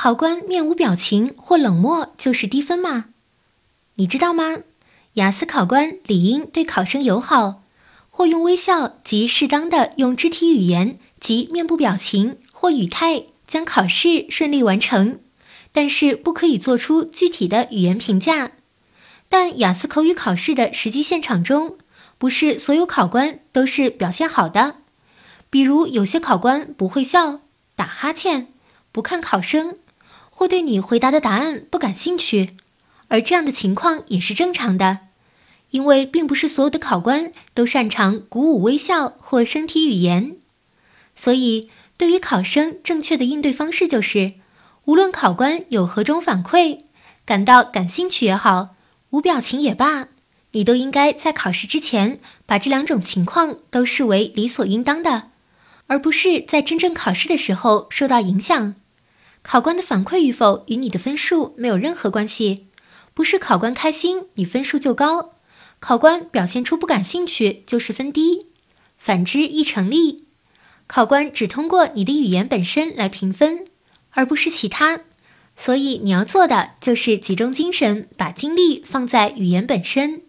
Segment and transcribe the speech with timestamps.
[0.00, 3.06] 考官面无表情或冷漠就是低分吗？
[3.96, 4.58] 你知道吗？
[5.14, 7.64] 雅思考官理应对考生友好，
[8.08, 15.18] 或用微笑及适当的用肢体语言及面部表情或语态将考试顺利完成，
[15.72, 18.52] 但是不可以做出具体的语言评价。
[19.28, 21.76] 但雅思口语考试的实际现场中，
[22.18, 24.76] 不是所有考官都是表现好的，
[25.50, 27.40] 比如有些考官不会笑、
[27.74, 28.52] 打哈欠、
[28.92, 29.76] 不看考生。
[30.38, 32.50] 或对你回答的答案不感兴趣，
[33.08, 35.00] 而这样的情况也是正常的，
[35.70, 40.36] 因为并不是所有的考官都擅长鼓舞微笑或身体语言。
[41.16, 44.34] 所以，对于考生正确的应对方式就是，
[44.84, 46.78] 无论考官有何种反馈，
[47.26, 48.76] 感到感兴趣也好，
[49.10, 50.06] 无表情也罢，
[50.52, 55.30] 你都应该在考试之前把这两种情况都视为理所应当的，
[55.88, 58.76] 而不是在真正考试的时候受到影响。
[59.42, 62.66] 考官的反馈与否与你的分数没有任何关系，
[63.14, 65.34] 不是考官开心你分数就高，
[65.80, 68.46] 考官表现出不感兴趣就是分低，
[68.96, 70.26] 反之亦成立。
[70.86, 73.66] 考官只通过你的语言本身来评分，
[74.10, 75.00] 而不是其他，
[75.56, 80.22] 所以你要做的就是集中精神，把精力放在语言本身。